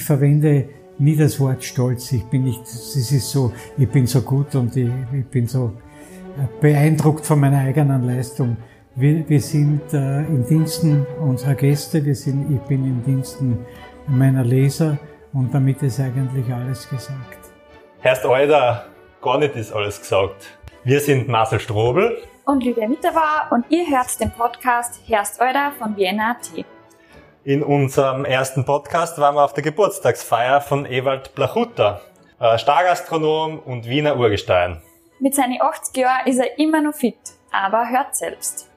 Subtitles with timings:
[0.00, 0.66] Ich verwende
[0.98, 2.10] nie das Wort Stolz.
[2.12, 5.74] Ich bin nicht, es ist so, ich bin so gut und ich, ich bin so
[6.38, 8.56] äh, beeindruckt von meiner eigenen Leistung.
[8.94, 13.58] Wir, wir sind äh, in Diensten unserer Gäste, wir sind, ich bin in Diensten
[14.06, 14.98] meiner Leser
[15.34, 17.40] und damit ist eigentlich alles gesagt.
[17.98, 18.86] Herrst Euder,
[19.20, 20.46] gar nicht ist alles gesagt.
[20.82, 25.94] Wir sind Marcel Strobel und Lydia Mitterauer und ihr hört den Podcast Herst Euder von
[25.94, 26.79] Vienna.at.
[27.50, 32.00] In unserem ersten Podcast waren wir auf der Geburtstagsfeier von Ewald Blachutter,
[32.38, 34.76] Stargastronom und Wiener Urgestein.
[35.18, 37.16] Mit seinen 80 Jahren ist er immer noch fit,
[37.50, 38.68] aber hört selbst.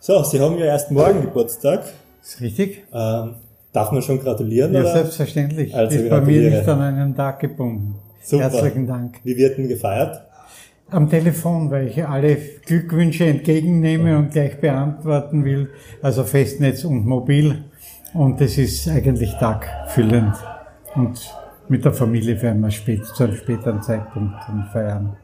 [0.00, 1.84] So, Sie haben ja erst morgen Geburtstag.
[2.20, 2.84] Ist richtig.
[2.92, 3.36] Ähm,
[3.72, 4.74] darf man schon gratulieren?
[4.74, 4.92] Ja, oder?
[4.92, 5.74] selbstverständlich.
[5.74, 7.94] Also ist bei mir nicht an einen Tag gebunden.
[8.22, 8.50] Super.
[8.50, 9.20] Herzlichen Dank.
[9.24, 10.20] Wie wird denn gefeiert?
[10.90, 15.70] Am Telefon, weil ich alle Glückwünsche entgegennehme und gleich beantworten will.
[16.02, 17.64] Also Festnetz und mobil.
[18.12, 20.34] Und das ist eigentlich tagfüllend.
[20.94, 21.34] Und
[21.68, 24.36] mit der Familie werden wir spät, zu einem späteren Zeitpunkt
[24.72, 25.16] feiern.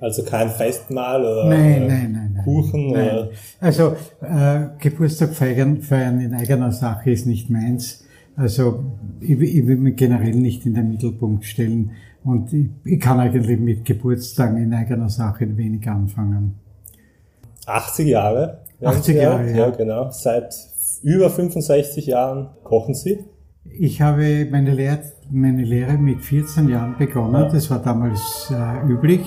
[0.00, 2.92] Also kein Festmahl oder nein, nein, nein, nein, Kuchen?
[2.92, 3.10] Nein.
[3.10, 3.28] Oder?
[3.60, 8.04] Also äh, Geburtstag feiern, feiern in eigener Sache ist nicht meins.
[8.38, 8.84] Also
[9.20, 11.90] ich, ich will mich generell nicht in den Mittelpunkt stellen.
[12.22, 16.54] Und ich, ich kann eigentlich mit Geburtstagen in eigener Sache wenig anfangen.
[17.66, 18.60] 80 Jahre.
[18.82, 19.56] 80 Jahre, ja.
[19.56, 19.70] ja.
[19.70, 20.10] genau.
[20.12, 20.54] Seit
[21.02, 23.24] über 65 Jahren kochen Sie?
[23.64, 27.48] Ich habe meine Lehre, meine Lehre mit 14 Jahren begonnen.
[27.52, 29.22] Das war damals äh, üblich.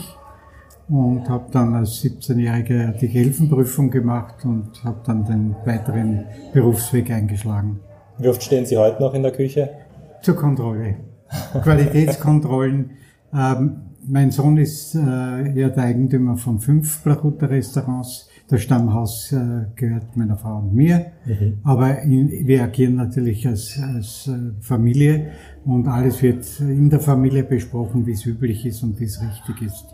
[0.88, 7.80] Und habe dann als 17-Jähriger die Helfenprüfung gemacht und habe dann den weiteren Berufsweg eingeschlagen.
[8.17, 9.70] Wie oft stehen Sie heute noch in der Küche?
[10.22, 10.95] Zur Kontrolle.
[11.64, 12.92] Qualitätskontrollen.
[13.34, 18.30] Ähm, mein Sohn ist äh, ja der Eigentümer von fünf Blachuta-Restaurants.
[18.48, 21.14] Das Stammhaus äh, gehört meiner Frau und mir.
[21.26, 21.59] Mhm.
[21.64, 25.31] Aber in, wir agieren natürlich als, als äh, Familie
[25.64, 29.68] und alles wird in der Familie besprochen, wie es üblich ist und wie es richtig
[29.68, 29.86] ist.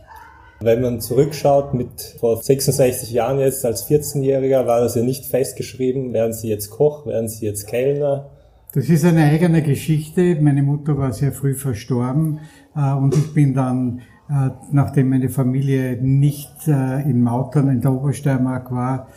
[0.59, 6.13] Wenn man zurückschaut, mit vor 66 Jahren jetzt als 14-Jähriger war das ja nicht festgeschrieben,
[6.13, 8.29] werden Sie jetzt Koch, werden Sie jetzt Kellner?
[8.73, 10.37] Das ist eine eigene Geschichte.
[10.41, 12.39] Meine Mutter war sehr früh verstorben
[12.75, 17.93] äh, und ich bin dann, äh, nachdem meine Familie nicht äh, in Mautern in der
[17.93, 19.07] Obersteiermark war,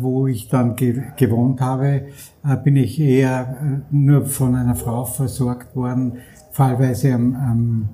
[0.00, 2.06] wo ich dann gewohnt habe,
[2.64, 6.18] bin ich eher nur von einer Frau versorgt worden.
[6.50, 7.88] Fallweise am, am,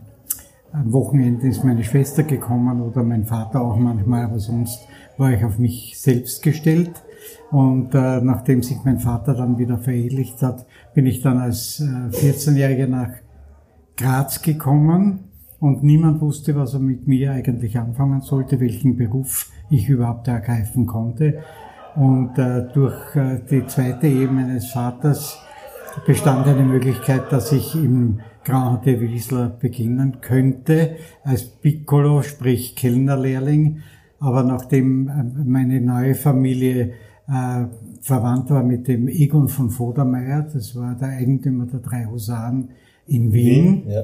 [0.77, 5.43] am Wochenende ist meine Schwester gekommen oder mein Vater auch manchmal, aber sonst war ich
[5.45, 7.03] auf mich selbst gestellt.
[7.51, 11.85] Und äh, nachdem sich mein Vater dann wieder verehelicht hat, bin ich dann als äh,
[11.85, 13.11] 14-Jähriger nach
[13.97, 19.89] Graz gekommen und niemand wusste, was er mit mir eigentlich anfangen sollte, welchen Beruf ich
[19.89, 21.39] überhaupt ergreifen konnte.
[21.95, 25.39] Und äh, durch äh, die zweite Ehe meines Vaters
[26.05, 33.83] bestand eine Möglichkeit, dass ich im Grand de Wiesler beginnen könnte, als Piccolo, sprich Kellnerlehrling.
[34.21, 36.93] Aber nachdem äh, meine neue Familie
[37.29, 37.65] äh,
[38.01, 42.71] verwandt war mit dem Egon von Vodermeier, das war der Eigentümer der drei Husaren
[43.07, 44.03] in Wien, ja.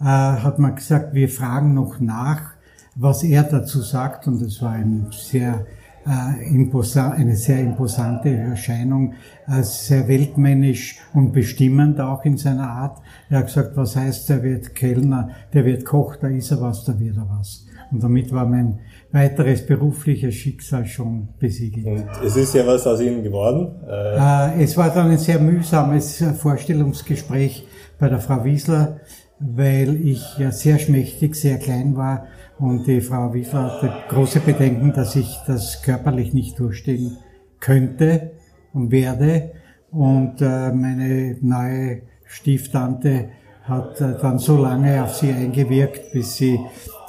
[0.00, 2.52] äh, hat man gesagt, wir fragen noch nach,
[2.94, 5.66] was er dazu sagt und es war ein sehr
[6.08, 9.14] eine sehr imposante Erscheinung,
[9.46, 12.98] äh, sehr weltmännisch und bestimmend auch in seiner Art.
[13.28, 16.84] Er hat gesagt, was heißt, der wird Kellner, der wird Koch, da ist er was,
[16.84, 17.66] da wird er was.
[17.90, 18.80] Und damit war mein
[19.12, 21.86] weiteres berufliches Schicksal schon besiegelt.
[21.86, 23.76] Und es ist ja was aus Ihnen geworden?
[23.88, 27.66] Äh, es war dann ein sehr mühsames Vorstellungsgespräch
[27.98, 29.00] bei der Frau Wiesler,
[29.40, 32.26] weil ich ja sehr schmächtig, sehr klein war
[32.58, 37.16] und die Frau Wiesler hatte große Bedenken, dass ich das körperlich nicht durchstehen
[37.60, 38.32] könnte
[38.72, 39.52] und werde.
[39.90, 43.30] Und äh, meine neue Stieftante
[43.62, 46.58] hat äh, dann so lange auf sie eingewirkt, bis sie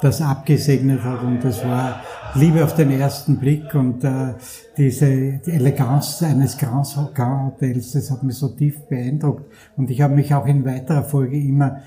[0.00, 1.22] das abgesegnet hat.
[1.22, 2.00] Und das war
[2.34, 3.74] Liebe auf den ersten Blick.
[3.74, 4.34] Und äh,
[4.76, 9.50] diese die Eleganz eines Grand Hotels, das hat mich so tief beeindruckt.
[9.76, 11.82] Und ich habe mich auch in weiterer Folge immer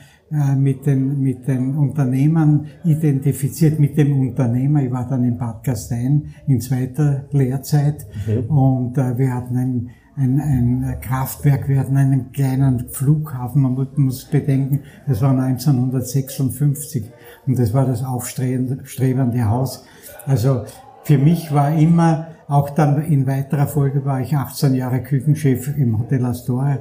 [0.56, 4.82] mit den, mit den Unternehmern identifiziert, mit dem Unternehmer.
[4.82, 8.56] Ich war dann in Bad Gastein in zweiter Lehrzeit mhm.
[8.56, 14.26] und äh, wir hatten ein ein, ein Kraftwerk, wir hatten einen kleinen Flughafen, man muss
[14.26, 17.10] bedenken, das war 1956
[17.48, 19.86] und das war das aufstrebende Haus.
[20.26, 20.66] Also
[21.04, 26.00] für mich war immer, auch dann in weiterer Folge war ich 18 Jahre Küchenchef im
[26.00, 26.80] Hotel Astoria.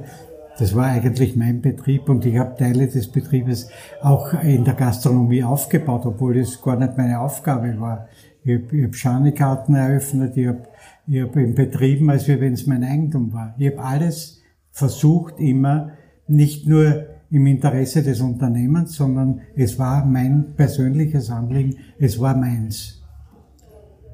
[0.59, 3.69] Das war eigentlich mein Betrieb und ich habe Teile des Betriebes
[4.01, 8.07] auch in der Gastronomie aufgebaut, obwohl das gar nicht meine Aufgabe war.
[8.43, 10.63] Ich habe hab Schanikarten eröffnet, ich habe
[11.07, 13.55] ich hab ihn betrieben, als wenn es mein Eigentum war.
[13.57, 14.41] Ich habe alles
[14.71, 15.91] versucht, immer
[16.27, 23.01] nicht nur im Interesse des Unternehmens, sondern es war mein persönliches Anliegen, es war meins.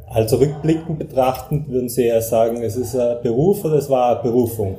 [0.07, 4.23] Also rückblickend betrachtend würden Sie eher sagen, es ist ein Beruf oder es war eine
[4.23, 4.77] Berufung?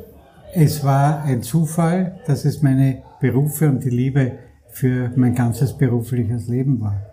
[0.53, 4.33] Es war ein Zufall, dass es meine Berufe und die Liebe
[4.69, 7.07] für mein ganzes berufliches Leben war.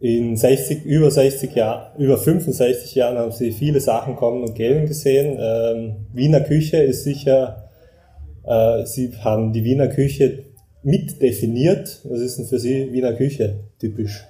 [0.00, 4.86] In 60, über 60 Jahren, über 65 Jahren haben Sie viele Sachen kommen und gehen
[4.86, 5.38] gesehen.
[5.40, 7.70] Ähm, Wiener Küche ist sicher,
[8.44, 10.44] äh, Sie haben die Wiener Küche
[10.82, 12.02] mit definiert.
[12.04, 14.26] Was ist denn für Sie Wiener Küche typisch?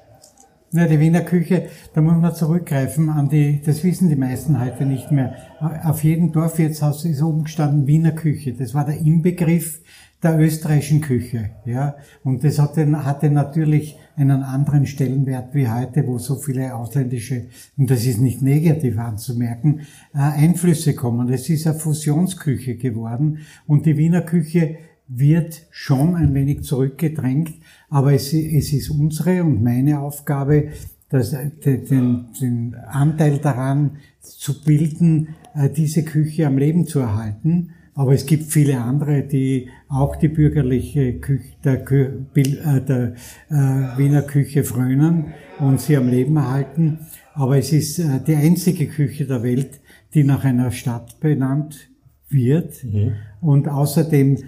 [0.77, 4.85] Ja, die Wiener Küche, da muss man zurückgreifen an die, das wissen die meisten heute
[4.85, 5.37] nicht mehr.
[5.85, 8.55] Auf jedem Dorfwirtshaus ist oben gestanden Wiener Küche.
[8.55, 9.81] Das war der Inbegriff
[10.21, 11.95] der österreichischen Küche, ja.
[12.25, 17.45] Und das hatte, hatte natürlich einen anderen Stellenwert wie heute, wo so viele ausländische,
[17.77, 19.83] und das ist nicht negativ anzumerken,
[20.13, 21.33] äh, Einflüsse kommen.
[21.33, 23.39] Es ist eine Fusionsküche geworden
[23.69, 27.55] und die Wiener Küche wird schon ein wenig zurückgedrängt,
[27.89, 30.69] aber es, es ist unsere und meine Aufgabe,
[31.11, 37.71] das, den, den Anteil daran zu bilden, äh, diese Küche am Leben zu erhalten.
[37.95, 43.15] Aber es gibt viele andere, die auch die bürgerliche Küche, der, äh, der
[43.49, 45.27] äh, Wiener Küche frönen
[45.61, 46.99] und sie am Leben erhalten.
[47.35, 49.81] Aber es ist äh, die einzige Küche der Welt,
[50.15, 51.89] die nach einer Stadt benannt
[52.29, 52.83] wird.
[52.83, 53.13] Mhm.
[53.41, 54.39] Und außerdem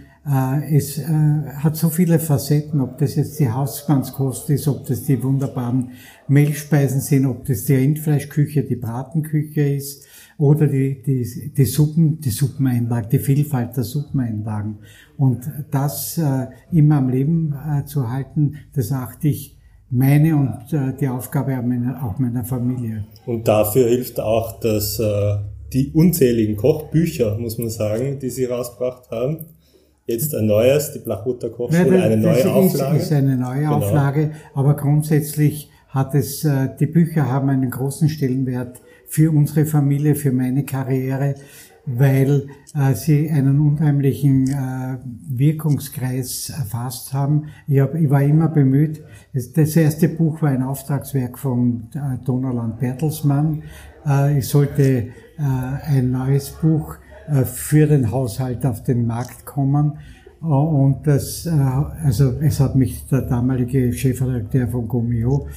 [0.69, 5.23] es äh, hat so viele Facetten, ob das jetzt die Hausmannskost ist, ob das die
[5.23, 5.93] wunderbaren
[6.27, 10.05] Mehlspeisen sind, ob das die Rindfleischküche, die Bratenküche ist
[10.37, 14.79] oder die, die, die Suppen, die Suppeneinlagen, die Vielfalt der Suppeneinlagen.
[15.17, 19.57] Und das äh, immer am Leben äh, zu halten, das achte ich
[19.91, 23.05] meine und äh, die Aufgabe auch meiner, auch meiner Familie.
[23.27, 25.37] Und dafür hilft auch dass äh,
[25.73, 29.47] die unzähligen Kochbücher, muss man sagen, die Sie rausgebracht haben.
[30.07, 32.99] Jetzt ein neues, die Blachutter Kochschule, eine neue ist, Auflage.
[32.99, 33.75] ist eine neue genau.
[33.77, 40.15] Auflage, aber grundsätzlich hat es, äh, die Bücher haben einen großen Stellenwert für unsere Familie,
[40.15, 41.35] für meine Karriere,
[41.87, 44.99] weil äh, sie einen unheimlichen äh,
[45.29, 47.47] Wirkungskreis erfasst haben.
[47.67, 49.03] Ich, hab, ich war immer bemüht.
[49.33, 53.63] Das erste Buch war ein Auftragswerk von äh, Donnerland Bertelsmann.
[54.07, 56.97] Äh, ich sollte äh, ein neues Buch
[57.45, 59.99] für den Haushalt auf den Markt kommen.
[60.43, 65.49] Äh, und das, äh, also es hat mich der damalige Chefredakteur von Gomio,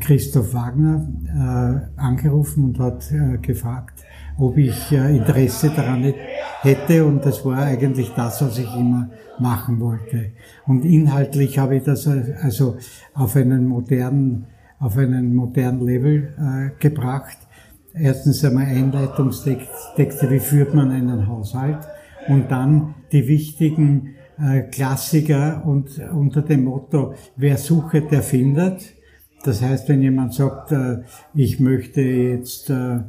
[0.00, 1.06] Christoph Wagner,
[1.94, 3.08] angerufen und hat
[3.40, 4.04] gefragt,
[4.36, 6.12] ob ich Interesse daran
[6.62, 7.04] hätte.
[7.04, 10.32] Und das war eigentlich das, was ich immer machen wollte.
[10.66, 12.78] Und inhaltlich habe ich das also
[13.14, 14.46] auf einen modernen,
[14.80, 17.38] auf einen modernen Level gebracht
[17.98, 21.78] erstens einmal Einleitungstexte, wie führt man einen Haushalt
[22.28, 28.94] und dann die wichtigen äh, Klassiker und unter dem Motto, wer sucht, der findet.
[29.44, 31.02] Das heißt, wenn jemand sagt, äh,
[31.34, 33.00] ich möchte jetzt äh,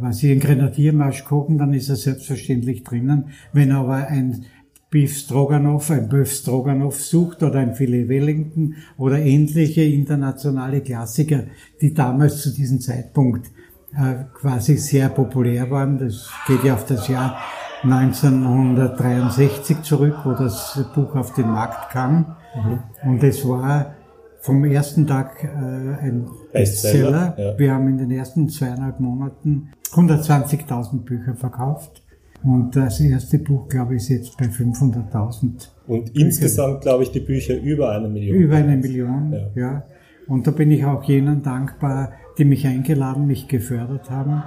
[0.00, 3.26] was ich, einen Grenadiermarsch kochen, dann ist er selbstverständlich drinnen.
[3.52, 4.44] Wenn aber ein
[4.90, 11.44] Beef Stroganoff, ein Böf Stroganoff sucht oder ein Filet Wellington oder ähnliche internationale Klassiker,
[11.80, 13.50] die damals zu diesem Zeitpunkt
[14.34, 15.98] quasi sehr populär waren.
[15.98, 17.38] Das geht ja auf das Jahr
[17.82, 22.36] 1963 zurück, wo das Buch auf den Markt kam.
[22.54, 23.10] Mhm.
[23.10, 23.94] Und es war
[24.40, 27.30] vom ersten Tag äh, ein Bestseller.
[27.30, 27.34] Bestseller.
[27.38, 27.58] Ja.
[27.58, 32.02] Wir haben in den ersten zweieinhalb Monaten 120.000 Bücher verkauft.
[32.42, 35.68] Und das erste Buch, glaube ich, ist jetzt bei 500.000.
[35.86, 38.36] Und insgesamt, glaube ich, die Bücher über eine Million.
[38.36, 39.48] Über eine Million, ja.
[39.54, 39.82] ja.
[40.26, 44.42] Und da bin ich auch jenen dankbar, die mich eingeladen, mich gefördert haben.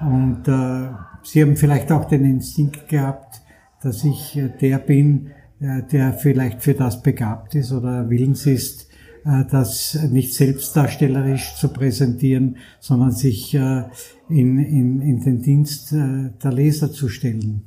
[0.00, 3.42] Und äh, sie haben vielleicht auch den Instinkt gehabt,
[3.82, 8.88] dass ich äh, der bin, äh, der vielleicht für das begabt ist oder willens ist,
[9.24, 13.84] äh, das nicht selbstdarstellerisch zu präsentieren, sondern sich äh,
[14.28, 17.62] in, in, in den Dienst äh, der Leser zu stellen.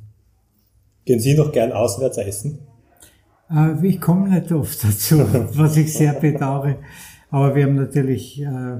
[1.04, 2.58] Gehen Sie noch gern auswärts essen?
[3.50, 5.18] Äh, ich komme nicht oft dazu,
[5.54, 6.76] was ich sehr bedauere.
[7.30, 8.76] Aber wir haben natürlich, äh,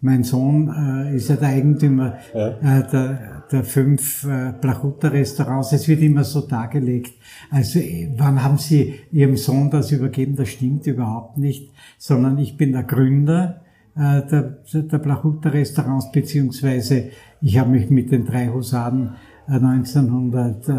[0.00, 2.48] mein Sohn äh, ist ja der Eigentümer ja.
[2.48, 5.72] Äh, der, der fünf äh, Plachuta-Restaurants.
[5.72, 7.14] Es wird immer so dargelegt.
[7.50, 7.80] Also
[8.16, 10.36] wann haben Sie Ihrem Sohn das übergeben?
[10.36, 13.62] Das stimmt überhaupt nicht, sondern ich bin der Gründer
[13.96, 17.10] äh, der, der Plachuta-Restaurants, beziehungsweise
[17.40, 19.14] ich habe mich mit den drei Husaren
[19.48, 20.72] äh, 1900 äh,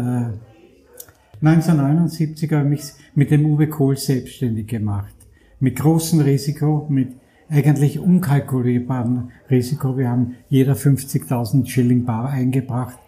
[1.40, 2.82] 1979 habe ich mich
[3.14, 5.14] mit dem Uwe Kohl selbstständig gemacht
[5.60, 7.08] mit großem Risiko, mit
[7.48, 9.96] eigentlich unkalkulierbarem Risiko.
[9.96, 12.98] Wir haben jeder 50.000 Schilling bar eingebracht.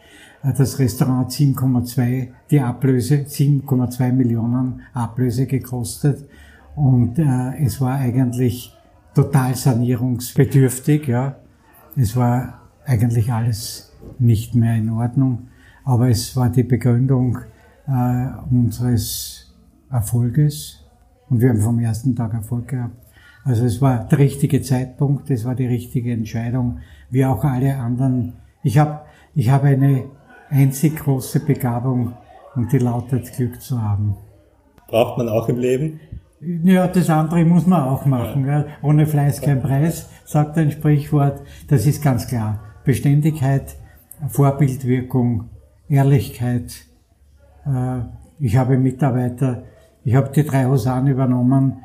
[0.42, 6.28] äh, das Restaurant 7,2, die Ablöse, 7,2 Millionen Ablöse gekostet.
[6.76, 8.74] Und äh, es war eigentlich
[9.14, 11.36] total sanierungsbedürftig, ja.
[11.96, 15.48] Es war eigentlich alles nicht mehr in Ordnung.
[15.84, 17.38] Aber es war die Begründung
[17.86, 19.52] äh, unseres
[19.90, 20.84] Erfolges.
[21.28, 22.96] Und wir haben vom ersten Tag Erfolg gehabt.
[23.44, 26.80] Also es war der richtige Zeitpunkt, es war die richtige Entscheidung,
[27.10, 28.34] wie auch alle anderen.
[28.62, 29.00] Ich habe
[29.34, 30.04] ich hab eine
[30.50, 32.14] einzig große Begabung
[32.54, 34.16] und die lautet Glück zu haben.
[34.88, 36.00] Braucht man auch im Leben?
[36.40, 38.46] Ja, das andere muss man auch machen.
[38.46, 38.64] Ja.
[38.82, 41.42] Ohne Fleiß kein Preis, sagt ein Sprichwort.
[41.68, 42.60] Das ist ganz klar.
[42.84, 43.76] Beständigkeit,
[44.28, 45.50] Vorbildwirkung,
[45.88, 46.72] Ehrlichkeit.
[47.66, 48.00] Äh,
[48.38, 49.64] ich habe Mitarbeiter,
[50.02, 51.84] ich habe die drei Husaren übernommen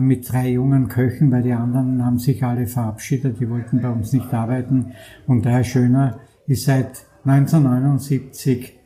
[0.00, 4.12] mit drei jungen Köchen, weil die anderen haben sich alle verabschiedet, die wollten bei uns
[4.12, 4.92] nicht arbeiten.
[5.26, 8.76] Und der Herr Schöner ist seit 1979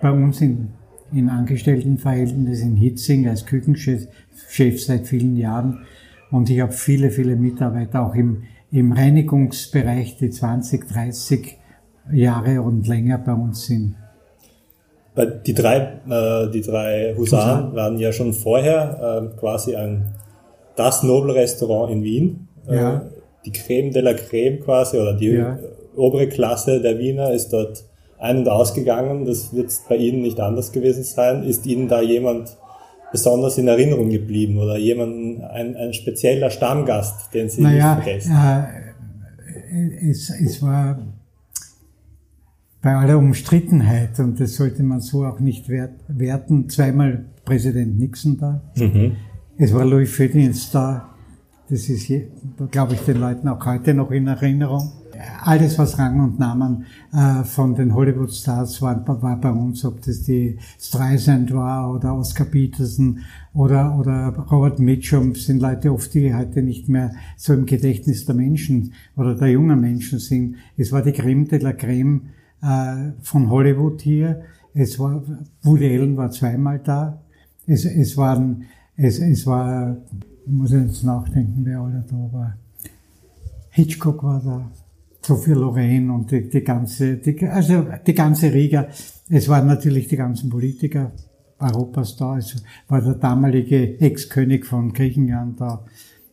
[0.00, 0.68] bei uns in,
[1.12, 4.06] in Angestelltenverhältnissen in Hitzing als Küchenchef
[4.48, 5.84] Chef seit vielen Jahren.
[6.30, 11.58] Und ich habe viele, viele Mitarbeiter auch im, im Reinigungsbereich, die 20, 30
[12.12, 13.96] Jahre und länger bei uns sind.
[15.44, 20.06] Die drei, äh, die drei Husaren waren ja schon vorher äh, quasi ein,
[20.80, 22.48] das Nobelrestaurant in Wien.
[22.66, 23.02] Äh, ja.
[23.44, 25.58] Die Creme de la Creme quasi oder die ja.
[25.94, 27.84] obere Klasse der Wiener ist dort
[28.18, 29.26] ein- und ausgegangen.
[29.26, 31.44] Das wird bei Ihnen nicht anders gewesen sein.
[31.44, 32.56] Ist Ihnen da jemand
[33.12, 38.32] besonders in Erinnerung geblieben oder jemand, ein, ein spezieller Stammgast, den Sie naja, nicht vergessen?
[38.32, 40.98] Äh, es, es war
[42.82, 48.62] bei aller Umstrittenheit, und das sollte man so auch nicht werten, zweimal Präsident Nixon da.
[48.76, 49.16] Mhm.
[49.62, 51.10] Es war Louis Ferdinand da.
[51.68, 52.10] Das ist,
[52.70, 54.90] glaube ich, den Leuten auch heute noch in Erinnerung
[55.42, 60.22] alles, was Rang und Namen äh, von den Hollywood-Stars war, war bei uns, ob das
[60.22, 63.20] die Streisand war oder Oscar Peterson
[63.52, 68.34] oder, oder Robert Mitchum, sind Leute oft, die heute nicht mehr so im Gedächtnis der
[68.34, 70.56] Menschen oder der jungen Menschen sind.
[70.76, 72.30] Es war die Creme de la Creme
[72.62, 74.42] äh, von Hollywood hier.
[74.72, 75.22] Es war,
[75.62, 77.20] Woody Allen war zweimal da.
[77.66, 78.64] Es, es waren,
[79.00, 79.96] es, es war,
[80.46, 82.56] ich muss jetzt nachdenken, wer alle da war.
[83.70, 84.70] Hitchcock war da.
[85.22, 88.88] Sophie Lorraine und die, die ganze, die, also die ganze Riga.
[89.28, 91.12] Es waren natürlich die ganzen Politiker
[91.58, 92.38] Europas da.
[92.38, 95.84] Es war der damalige Ex-König von Griechenland da.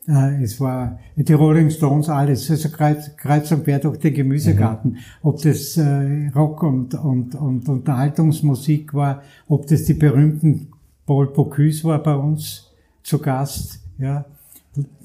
[0.08, 4.92] Äh, es war die Rolling Stones, alles, also kreuz, kreuz und quer durch den Gemüsegarten.
[4.92, 4.98] Mhm.
[5.22, 10.70] Ob das äh, Rock und, und, und Unterhaltungsmusik war, ob das die berühmten
[11.08, 12.72] Paul Bocuse war bei uns
[13.02, 14.24] zu Gast, ja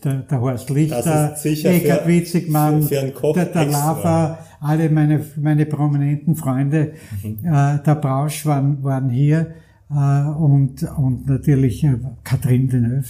[0.04, 3.12] der, der Horst Lichter, Eckhard Witzigmann, der,
[3.46, 6.92] der Lava, alle meine, meine prominenten Freunde,
[7.22, 7.38] mhm.
[7.44, 9.54] äh, der Brausch waren, waren hier
[9.90, 13.08] äh, und, und natürlich äh, Catherine Deneuve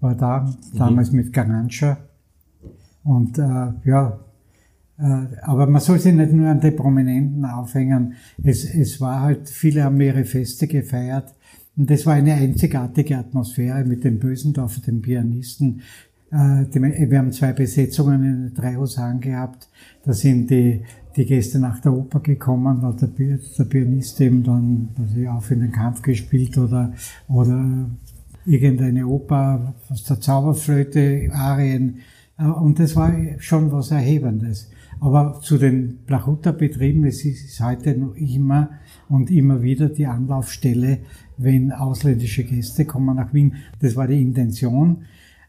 [0.00, 0.78] war da, mhm.
[0.78, 1.98] damals mit Garancha.
[3.02, 4.18] Und äh, ja,
[4.98, 8.14] äh, aber man soll sich nicht nur an die Prominenten aufhängen.
[8.42, 11.34] Es, es war halt, viele haben ihre Feste gefeiert
[11.80, 15.80] und das war eine einzigartige Atmosphäre mit dem Bösendorfer, dem Pianisten.
[16.30, 19.66] Äh, wir haben zwei Besetzungen in drei Husaren gehabt.
[20.04, 20.82] Da sind die,
[21.16, 24.90] die Gäste nach der Oper gekommen, hat der, der Pianist eben dann
[25.30, 26.92] auf in den Kampf gespielt oder,
[27.28, 27.88] oder
[28.44, 32.00] irgendeine Oper aus der Zauberflöte, Arien.
[32.36, 34.70] Äh, und das war schon was Erhebendes.
[35.00, 38.68] Aber zu den Plachuta-Betrieben, es ist heute noch immer
[39.10, 41.00] und immer wieder die Anlaufstelle
[41.42, 43.56] wenn ausländische Gäste kommen nach Wien.
[43.80, 45.04] Das war die Intention,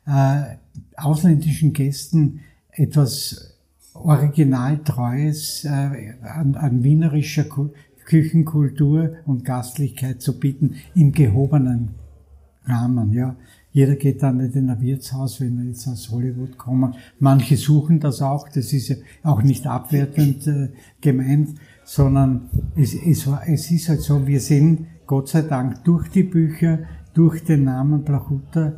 [0.05, 0.55] äh,
[0.95, 2.39] ausländischen Gästen
[2.71, 3.57] etwas
[3.93, 7.45] Originaltreues äh, an, an wienerischer
[8.05, 11.89] Küchenkultur und Gastlichkeit zu bieten im gehobenen
[12.65, 13.11] Rahmen.
[13.11, 13.35] Ja,
[13.73, 16.95] jeder geht dann nicht in ein Wirtshaus, wenn er jetzt aus Hollywood kommen.
[17.19, 18.47] Manche suchen das auch.
[18.47, 20.69] Das ist ja auch nicht abwertend äh,
[21.01, 21.49] gemeint,
[21.83, 26.79] sondern es, es, es ist halt so, wir sind Gott sei Dank durch die Bücher,
[27.13, 28.73] durch den Namen Plachuta,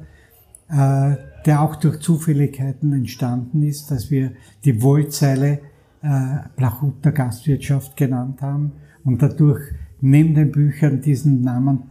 [0.70, 4.32] äh, der auch durch Zufälligkeiten entstanden ist, dass wir
[4.64, 5.60] die Wollzeile
[6.02, 8.72] äh, Plachuta Gastwirtschaft genannt haben
[9.04, 9.62] und dadurch
[10.02, 11.84] neben den Büchern diesen Namen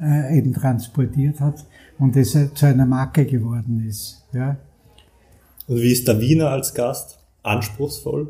[0.00, 1.64] äh, eben transportiert hat
[1.98, 4.24] und es zu einer Marke geworden ist.
[4.32, 4.56] Ja.
[5.66, 7.18] Und wie ist der Wiener als Gast?
[7.42, 8.28] Anspruchsvoll?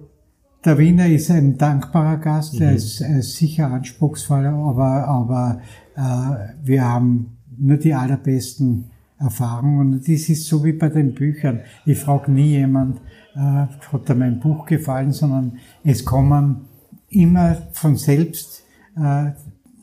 [0.67, 2.63] Der Wiener ist ein dankbarer Gast, mhm.
[2.63, 5.61] er, ist, er ist sicher anspruchsvoll, aber, aber
[5.95, 9.93] äh, wir haben nur die allerbesten Erfahrungen.
[9.93, 11.61] Und das ist so wie bei den Büchern.
[11.85, 13.01] Ich frage nie jemand,
[13.37, 16.63] äh, hat dir mein Buch gefallen, sondern es kommen
[17.11, 18.65] immer von selbst,
[18.97, 19.31] äh,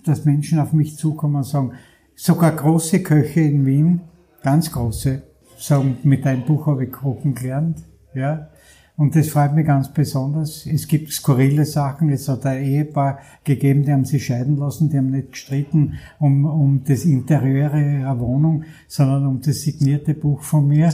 [0.03, 1.71] dass Menschen auf mich zukommen und sagen,
[2.13, 4.01] sogar große Köche in Wien,
[4.41, 5.21] ganz große,
[5.57, 7.77] sagen, mit deinem Buch habe ich kochen gelernt,
[8.13, 8.49] ja.
[8.95, 10.67] Und das freut mich ganz besonders.
[10.67, 12.09] Es gibt skurrile Sachen.
[12.09, 16.45] Es hat ein Ehepaar gegeben, die haben sich scheiden lassen, die haben nicht gestritten um,
[16.45, 20.93] um das Interieur ihrer Wohnung, sondern um das signierte Buch von mir.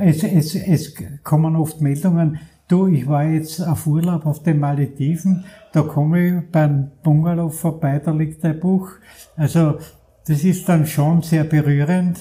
[0.00, 2.38] es, es, es kommen oft Meldungen,
[2.68, 7.98] du, ich war jetzt auf Urlaub auf den Malediven, da komme ich beim Bungalow vorbei,
[7.98, 8.88] da liegt ein Buch.
[9.36, 9.78] Also
[10.26, 12.20] das ist dann schon sehr berührend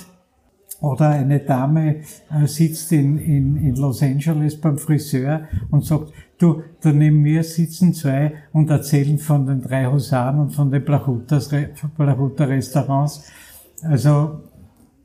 [0.82, 6.64] oder eine Dame äh, sitzt in, in, in Los Angeles beim Friseur und sagt, du,
[6.82, 13.24] da neben mir sitzen zwei und erzählen von den drei Husaren und von den Plachuta-Restaurants.
[13.84, 14.42] Also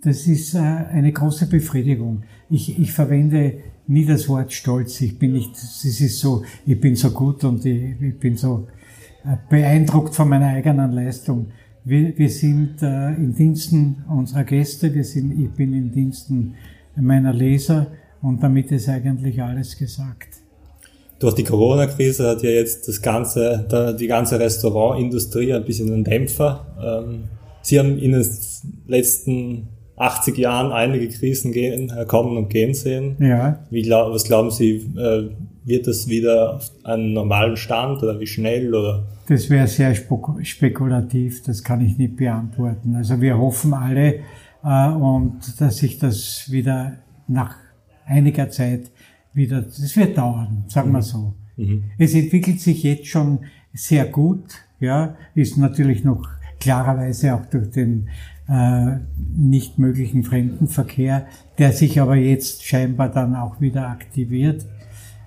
[0.02, 2.24] das ist äh, eine große Befriedigung.
[2.48, 5.00] Ich, ich verwende nie das Wort Stolz.
[5.00, 8.66] Ich bin nicht, es ist so, ich bin so gut und ich, ich bin so
[9.24, 11.48] äh, beeindruckt von meiner eigenen Leistung.
[11.88, 16.54] Wir, wir sind äh, in Diensten unserer Gäste, wir sind, ich bin in Diensten
[16.96, 17.86] meiner Leser
[18.22, 20.40] und damit ist eigentlich alles gesagt.
[21.20, 26.66] Durch die Corona-Krise hat ja jetzt das ganze, die ganze Restaurantindustrie ein bisschen einen Dämpfer.
[26.82, 27.28] Ähm,
[27.62, 28.26] Sie haben in den
[28.88, 33.14] letzten 80 Jahren einige Krisen gehen, äh, kommen und gehen sehen.
[33.20, 33.64] Ja.
[33.70, 35.30] Wie, was glauben Sie, äh,
[35.66, 39.04] wird das wieder auf einen normalen Stand oder wie schnell oder?
[39.28, 42.94] Das wäre sehr spekulativ, das kann ich nicht beantworten.
[42.94, 44.20] Also wir hoffen alle
[44.64, 47.56] äh, und dass sich das wieder nach
[48.06, 48.92] einiger Zeit
[49.34, 51.02] wieder, das wird dauern, sagen wir mhm.
[51.02, 51.34] so.
[51.56, 51.84] Mhm.
[51.98, 53.40] Es entwickelt sich jetzt schon
[53.74, 54.44] sehr gut,
[54.78, 56.28] ja, ist natürlich noch
[56.60, 58.08] klarerweise auch durch den
[58.48, 58.98] äh,
[59.34, 61.26] nicht möglichen Fremdenverkehr,
[61.58, 64.64] der sich aber jetzt scheinbar dann auch wieder aktiviert.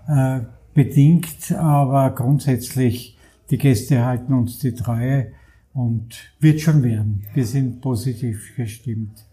[0.09, 0.41] Äh,
[0.73, 3.17] bedingt, aber grundsätzlich
[3.49, 5.27] die Gäste halten uns die Treue
[5.73, 7.25] und wird schon werden.
[7.33, 9.25] Wir sind positiv gestimmt.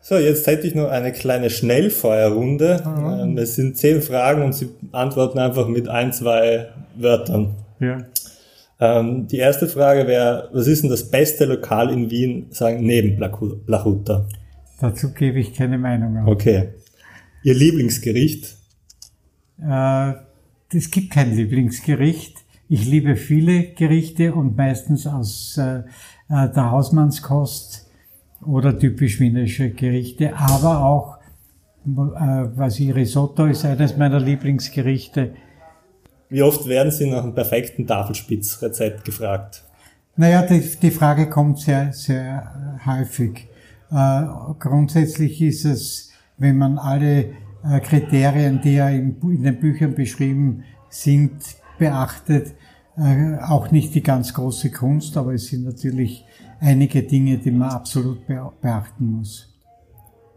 [0.00, 2.82] So, jetzt hätte ich noch eine kleine Schnellfeuerrunde.
[3.26, 3.36] Mhm.
[3.36, 7.56] Es sind zehn Fragen und Sie antworten einfach mit ein, zwei Wörtern.
[7.80, 7.98] Ja.
[8.80, 13.16] Ähm, die erste Frage wäre, was ist denn das beste Lokal in Wien, sagen, neben
[13.66, 14.26] Blachuta?
[14.80, 16.28] Dazu gebe ich keine Meinung ab.
[16.28, 16.68] Okay.
[17.42, 18.57] Ihr Lieblingsgericht?
[19.62, 20.12] Äh,
[20.72, 22.36] es gibt kein Lieblingsgericht.
[22.68, 25.78] Ich liebe viele Gerichte und meistens aus äh,
[26.28, 27.90] äh, der Hausmannskost
[28.44, 31.18] oder typisch wienerische Gerichte, aber auch,
[31.84, 35.32] was ich Risotto ist eines meiner Lieblingsgerichte.
[36.28, 39.64] Wie oft werden Sie nach einem perfekten Tafelspitzrezept gefragt?
[40.16, 43.48] Naja, die, die Frage kommt sehr, sehr häufig.
[43.90, 44.22] Äh,
[44.58, 50.64] grundsätzlich ist es, wenn man alle äh, Kriterien, die ja in, in, den Büchern beschrieben
[50.88, 51.42] sind,
[51.78, 52.54] beachtet.
[52.96, 56.24] Äh, auch nicht die ganz große Kunst, aber es sind natürlich
[56.60, 58.26] einige Dinge, die man absolut
[58.60, 59.54] beachten muss.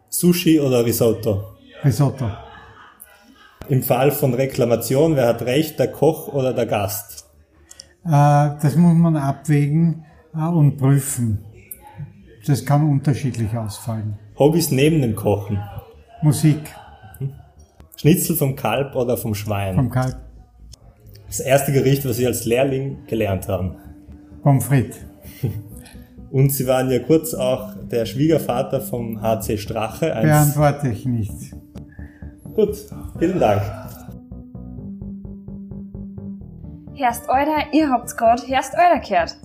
[0.10, 1.56] Sushi oder Risotto?
[1.84, 2.30] Risotto.
[3.70, 7.26] Im Fall von Reklamation, wer hat recht, der Koch oder der Gast?
[8.04, 8.10] Äh,
[8.62, 11.40] das muss man abwägen und prüfen.
[12.46, 14.18] Das kann unterschiedlich ausfallen.
[14.38, 15.60] Hobbys neben dem Kochen?
[16.22, 16.60] Musik.
[18.02, 19.76] Schnitzel vom Kalb oder vom Schwein?
[19.76, 20.16] Vom Kalb.
[21.28, 23.76] Das erste Gericht, was Sie als Lehrling gelernt haben?
[24.42, 24.98] Pommes frites.
[26.32, 30.08] Und Sie waren ja kurz auch der Schwiegervater vom HC Strache.
[30.08, 31.54] Beantworte ich nicht.
[32.56, 32.76] Gut,
[33.20, 33.62] vielen Dank.
[36.96, 39.38] Herst Euder, ihr habt's gerade Herst Euder gehört.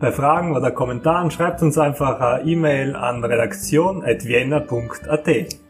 [0.00, 5.61] Bei Fragen oder Kommentaren schreibt uns einfach eine E-Mail an redaktion.vienna.at.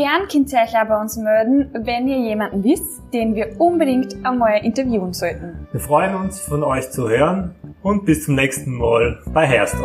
[0.00, 5.66] Gern auch bei uns melden, wenn ihr jemanden wisst, den wir unbedingt einmal interviewen sollten.
[5.72, 9.76] Wir freuen uns, von euch zu hören und bis zum nächsten Mal bei Herst.